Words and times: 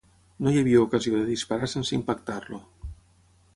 No 0.45 0.53
hi 0.55 0.61
havia 0.61 0.79
ocasió 0.85 1.13
de 1.19 1.27
disparar 1.27 1.71
sense 1.75 1.95
impactar-lo. 1.99 2.61